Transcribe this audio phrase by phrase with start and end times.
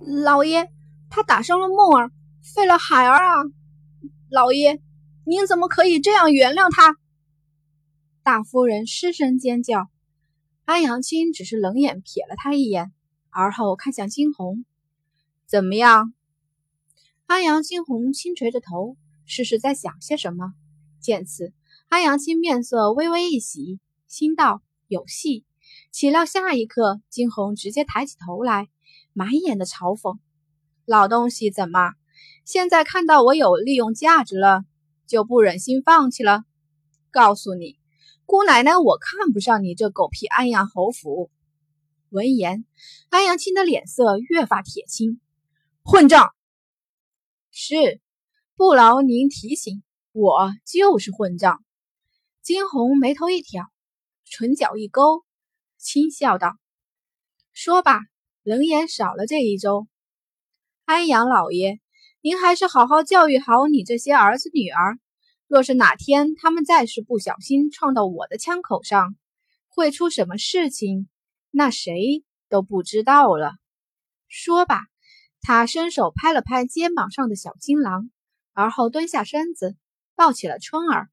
[0.00, 0.70] 老爷，
[1.10, 2.10] 他打伤了梦儿，
[2.54, 3.44] 废了海儿啊！
[4.30, 4.80] 老爷，
[5.24, 6.96] 您怎么可以这样原谅他？
[8.22, 9.88] 大夫人失声尖叫。
[10.64, 12.92] 安阳青只是冷眼瞥了他一眼，
[13.30, 14.64] 而后看向惊鸿
[15.46, 16.12] ：“怎么样？”
[17.26, 18.96] 安阳惊鸿轻垂着头，
[19.26, 20.52] 似是在想些什么。
[21.00, 21.52] 见此，
[21.88, 25.44] 安阳青面色微微一喜，心道有戏。
[25.90, 28.68] 岂料下一刻，惊鸿直接抬起头来，
[29.18, 30.16] 满眼的嘲讽
[30.86, 31.94] ：“老东西，怎么
[32.44, 34.62] 现在看到我有利用价值了，
[35.08, 36.44] 就不忍心放弃了？
[37.10, 37.80] 告诉你，
[38.26, 41.32] 姑奶奶，我看不上你这狗屁安阳侯府。”
[42.10, 42.64] 闻言，
[43.10, 45.20] 安阳青的脸色越发铁青
[45.82, 46.32] ：“混账！
[47.50, 48.00] 是，
[48.54, 49.82] 不劳您提醒，
[50.12, 51.64] 我就是混账。”
[52.40, 53.64] 金红眉头一挑，
[54.24, 55.24] 唇角一勾。
[55.76, 56.56] 轻笑道
[57.52, 58.00] ：“说吧，
[58.48, 59.88] 冷眼少了这一周。
[60.86, 61.80] 安阳老爷，
[62.22, 64.98] 您还是好好教育好你这些儿子女儿。
[65.46, 69.16] 若是哪天他们再是不小心撞到我的枪口上，
[69.66, 71.10] 会出什么事情，
[71.50, 73.56] 那谁都不知道了。
[74.28, 74.86] 说吧。”
[75.42, 78.10] 他伸手拍了拍肩膀上的小金狼，
[78.54, 79.76] 而后蹲下身子
[80.16, 81.10] 抱起了春儿。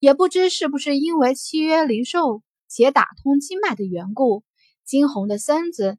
[0.00, 2.42] 也不知是不是因为契约灵兽。
[2.68, 4.42] 且打通经脉的缘故，
[4.84, 5.98] 惊鸿的身子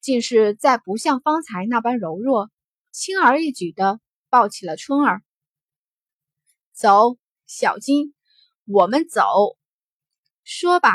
[0.00, 2.50] 竟是再不像方才那般柔弱，
[2.90, 5.22] 轻而易举的抱起了春儿。
[6.72, 8.14] 走，小金，
[8.64, 9.22] 我们走。
[10.42, 10.94] 说吧，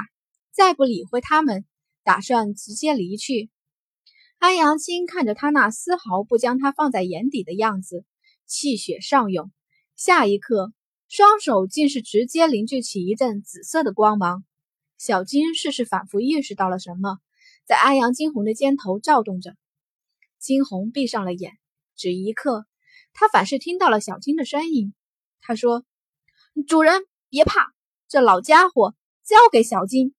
[0.52, 1.66] 再不理会他们，
[2.04, 3.50] 打算直接离去。
[4.38, 8.06] 安阳青看着他那丝毫不将他放在眼底的样子，
[8.46, 9.52] 气血上涌，
[9.96, 10.74] 下一刻，
[11.08, 14.44] 双手竟是直接凝聚起一阵紫色的光芒。
[14.98, 17.20] 小金似是仿佛意识到了什么，
[17.66, 19.56] 在安阳惊鸿的肩头躁动着。
[20.40, 21.54] 惊鸿闭上了眼，
[21.96, 22.66] 只一刻，
[23.14, 24.94] 他反是听到了小金的声音。
[25.42, 25.84] 他说
[26.68, 27.74] ：“主人别怕，
[28.08, 28.94] 这老家伙
[29.24, 30.14] 交给小金。”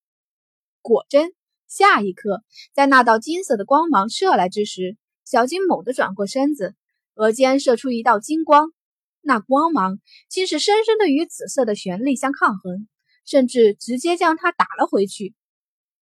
[0.83, 1.33] 果真，
[1.69, 2.43] 下一刻，
[2.73, 6.75] 在那道金色的光芒射来之时，小金猛地转过身子，
[7.15, 8.73] 额间射出一道金光，
[9.21, 12.89] 那光芒竟是深深的与紫色的旋律相抗衡。
[13.29, 15.35] 甚至直接将他打了回去。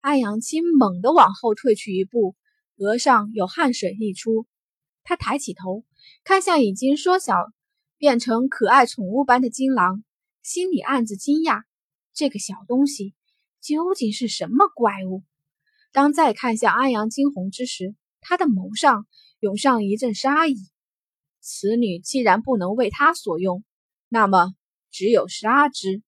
[0.04, 2.36] 安阳青猛地往后退去一步，
[2.76, 4.46] 额上有汗水溢出。
[5.02, 5.82] 他抬起头，
[6.24, 7.34] 看向已经缩小
[7.96, 10.04] 变成可爱宠物般的金狼，
[10.42, 11.62] 心里暗自惊讶：
[12.12, 13.14] 这个小东西
[13.62, 15.22] 究竟是什么怪物？
[15.90, 19.06] 当再看向安阳惊鸿之时，他的眸上
[19.40, 20.56] 涌上一阵杀意。
[21.40, 23.64] 此女既然不能为他所用，
[24.10, 24.52] 那么
[24.90, 26.02] 只有杀之。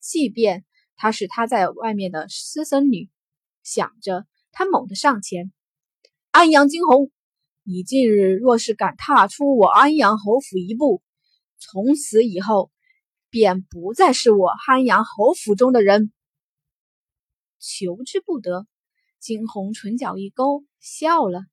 [0.00, 0.66] 即便
[0.96, 3.10] 她是他在外面的私生女，
[3.62, 5.52] 想着，他猛地上前
[6.32, 7.10] ：“安阳惊鸿，
[7.62, 11.02] 你近日若是敢踏出我安阳侯府一步，
[11.58, 12.70] 从此以后
[13.28, 16.12] 便不再是我安阳侯府中的人。”
[17.60, 18.66] 求之不得，
[19.18, 21.44] 惊鸿唇角一勾，笑了：“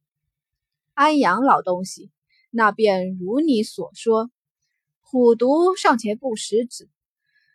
[0.94, 2.12] 安阳老东西，
[2.50, 4.32] 那便如你所说，
[5.02, 6.90] 虎毒尚且不食子。”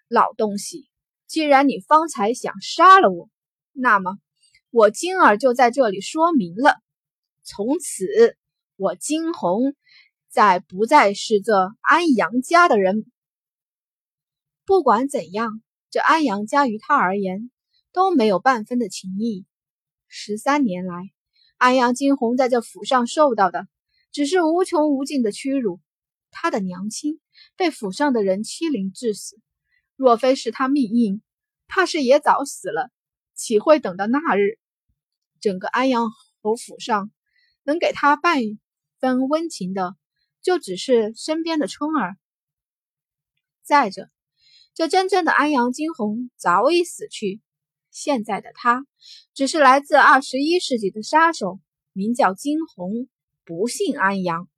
[0.08, 0.88] 老东西，
[1.28, 3.28] 既然你方才想杀了我，
[3.72, 4.16] 那么
[4.70, 6.80] 我今儿就在这里说明了：
[7.42, 8.36] 从此
[8.76, 9.76] 我惊鸿
[10.30, 11.52] 再不再是这
[11.82, 13.04] 安阳家的人。
[14.64, 17.50] 不管怎样，这安阳家于他而言
[17.92, 19.44] 都没有半分的情谊。
[20.06, 21.10] 十三年来，
[21.58, 23.68] 安阳惊鸿在这府上受到的
[24.12, 25.78] 只是无穷无尽的屈辱。
[26.30, 27.20] 他的娘亲
[27.54, 29.38] 被府上的人欺凌致死。
[29.98, 31.22] 若非是他命硬，
[31.66, 32.92] 怕是也早死了，
[33.34, 34.60] 岂会等到那日？
[35.40, 36.06] 整个安阳
[36.40, 37.10] 侯府上，
[37.64, 38.40] 能给他半
[39.00, 39.96] 分温情的，
[40.40, 42.16] 就只是身边的春儿。
[43.64, 44.08] 再者，
[44.72, 47.40] 这真正的安阳惊鸿早已死去，
[47.90, 48.86] 现在的他，
[49.34, 51.58] 只是来自二十一世纪的杀手，
[51.92, 53.08] 名叫惊鸿，
[53.44, 54.48] 不姓安阳。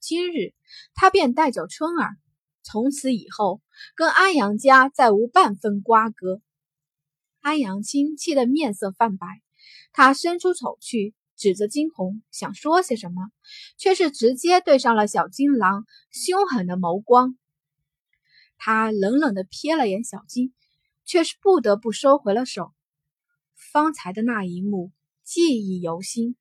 [0.00, 0.54] 今日，
[0.94, 2.16] 他便带走春儿。
[2.62, 3.60] 从此以后，
[3.94, 6.40] 跟安阳家再无半分瓜葛。
[7.40, 9.26] 安阳青气得面色泛白，
[9.92, 13.30] 他伸出手去，指着惊鸿，想说些什么，
[13.76, 17.36] 却是直接对上了小金狼凶狠的眸光。
[18.58, 20.54] 他冷冷地瞥了眼小金，
[21.04, 22.72] 却是不得不收回了手。
[23.54, 24.92] 方才的那一幕
[25.24, 26.36] 记忆犹新，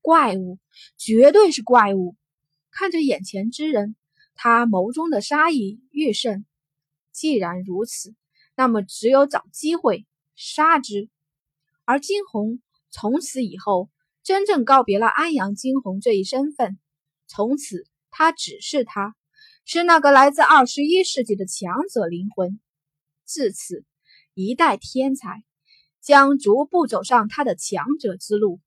[0.00, 0.58] 怪物，
[0.96, 2.16] 绝对是怪物！
[2.70, 3.96] 看着眼前之人。
[4.40, 6.46] 他眸中的杀意愈甚。
[7.10, 8.14] 既然如此，
[8.54, 10.06] 那么只有找机会
[10.36, 11.10] 杀之。
[11.84, 13.90] 而惊鸿从此以后
[14.22, 16.78] 真正告别了安阳惊鸿这一身份。
[17.26, 19.16] 从此，他只是他，
[19.64, 22.60] 是那个来自二十一世纪的强者灵魂。
[23.24, 23.84] 自此，
[24.34, 25.42] 一代天才
[26.00, 28.60] 将逐步走上他的强者之路。